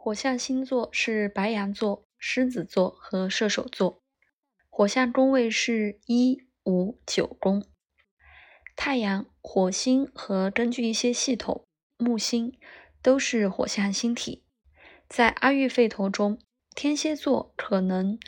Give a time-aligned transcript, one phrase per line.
[0.00, 4.00] 火象星座是白羊座、狮子座和射手座。
[4.70, 7.66] 火象宫位是一、五、九宫。
[8.76, 11.66] 太阳、火星和根据一些系统，
[11.96, 12.56] 木星
[13.02, 14.44] 都是火象星体。
[15.08, 16.38] 在阿育吠陀中，
[16.76, 18.20] 天蝎座可能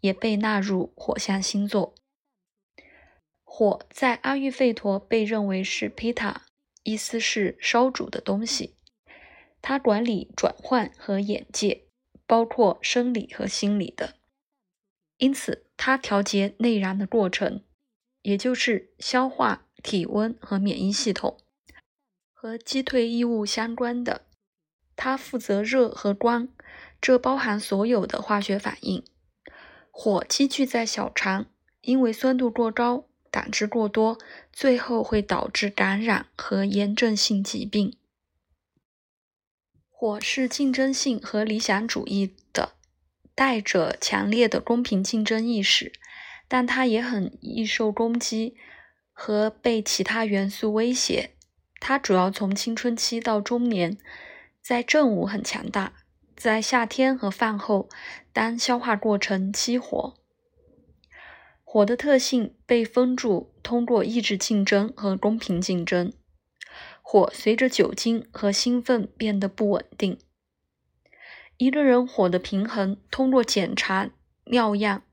[0.00, 1.96] 也被纳入火象星座。
[3.42, 6.42] 火在阿育吠陀被认为是 Pita，
[6.84, 8.77] 意思是烧煮的东西。
[9.60, 11.82] 它管理转换和眼界，
[12.26, 14.14] 包括生理和心理的，
[15.16, 17.62] 因此它调节内燃的过程，
[18.22, 21.38] 也就是消化、体温和免疫系统，
[22.32, 24.22] 和击退异物相关的。
[24.96, 26.48] 它负责热和光，
[27.00, 29.04] 这包含所有的化学反应。
[29.90, 31.46] 火积聚在小肠，
[31.82, 34.18] 因为酸度过高、胆汁过多，
[34.52, 37.96] 最后会导致感染和炎症性疾病。
[40.00, 42.74] 火是竞争性和理想主义的，
[43.34, 45.90] 带着强烈的公平竞争意识，
[46.46, 48.54] 但它也很易受攻击
[49.12, 51.30] 和被其他元素威胁。
[51.80, 53.98] 它主要从青春期到中年，
[54.62, 55.94] 在正午很强大，
[56.36, 57.88] 在夏天和饭后，
[58.32, 60.14] 当消化过程激活。
[61.64, 66.12] 火的特性被封住，通过抑制竞争和公平竞争。
[67.10, 70.18] 火随着酒精和兴奋变得不稳定。
[71.56, 74.10] 一个人火的平衡通过检查
[74.44, 75.04] 尿样、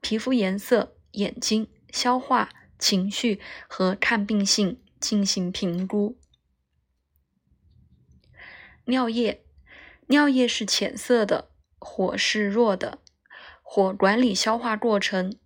[0.00, 2.48] 皮肤颜色、眼睛、消化、
[2.78, 6.18] 情绪和抗病性进行评估。
[8.86, 9.44] 尿液，
[10.06, 13.00] 尿液是浅色的，火是弱的。
[13.62, 15.38] 火管理消化过程，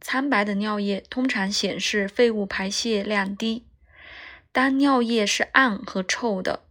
[0.00, 3.68] 苍白的尿液通常显示废物排泄量低。
[4.54, 6.62] 当尿液是暗和臭的，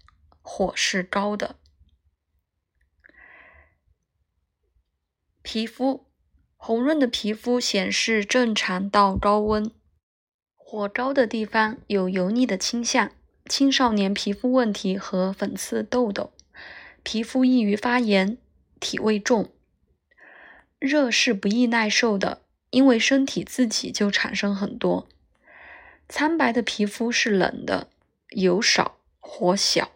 [0.41, 1.57] 火是高的。
[5.41, 6.05] 皮肤
[6.55, 9.69] 红润的皮肤显示正常到高温，
[10.55, 13.11] 火高的地方有油腻的倾向。
[13.47, 16.31] 青少年皮肤问题和粉刺、痘痘，
[17.03, 18.37] 皮肤易于发炎，
[18.79, 19.51] 体味重。
[20.79, 25.09] 热是不易耐受的，因为身体自己就产生很多。
[26.15, 27.89] 苍白的皮肤是冷的，
[28.35, 29.89] 油少，火小。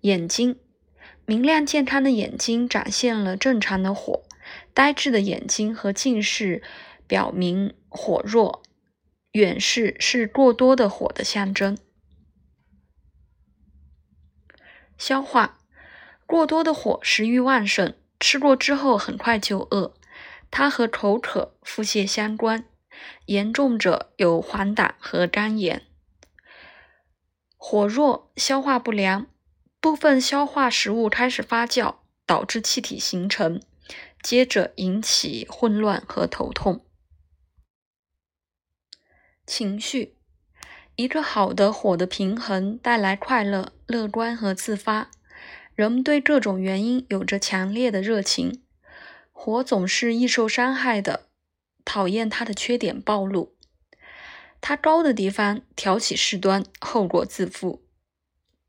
[0.00, 0.58] 眼睛
[1.24, 4.24] 明亮健康的眼睛展现了正常的火，
[4.74, 6.60] 呆滞的眼睛和近视
[7.06, 8.64] 表明火弱，
[9.30, 11.78] 远视是过多的火的象征。
[14.98, 15.60] 消化
[16.26, 19.94] 过多的火，食欲旺盛，吃过之后很快就饿，
[20.50, 22.66] 它和口渴、腹泻相关。
[23.26, 25.82] 严重者有黄疸和肝炎。
[27.56, 29.26] 火弱，消化不良，
[29.80, 31.96] 部分消化食物开始发酵，
[32.26, 33.60] 导致气体形成，
[34.22, 36.84] 接着引起混乱和头痛。
[39.46, 40.16] 情绪，
[40.96, 45.10] 一个好的火的平衡带来快乐、乐观和自发。
[45.74, 48.62] 人们对各种原因有着强烈的热情。
[49.32, 51.28] 火总是易受伤害的。
[51.84, 53.54] 讨厌他的缺点暴露，
[54.60, 57.84] 他高的地方挑起事端，后果自负。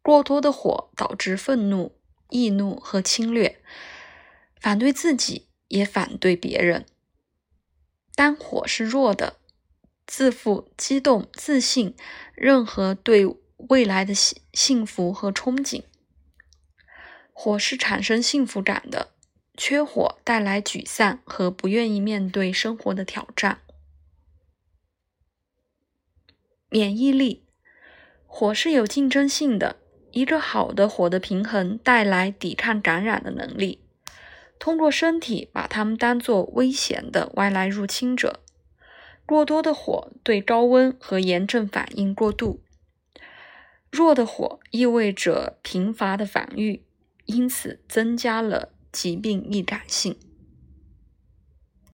[0.01, 1.97] 过多的火导致愤怒、
[2.29, 3.59] 易怒和侵略，
[4.59, 6.85] 反对自己也反对别人。
[8.13, 9.37] 当火是弱的，
[10.05, 11.95] 自负、激动、自信，
[12.35, 13.25] 任何对
[13.69, 15.83] 未来的幸幸福和憧憬。
[17.33, 19.14] 火是产生幸福感的。
[19.57, 23.59] 缺火带来沮丧和不愿意面对生活的挑战。
[26.69, 27.43] 免疫力，
[28.25, 29.77] 火是有竞争性的。
[30.11, 33.81] 一个好的火的平衡带来抵抗感染的能力。
[34.57, 38.39] 通过身体把它们当作危险的外来入侵者。
[39.25, 42.61] 过多的火对高温和炎症反应过度。
[43.91, 46.85] 弱的火意味着贫乏的防御，
[47.25, 48.71] 因此增加了。
[48.95, 50.15] 疾病易感性。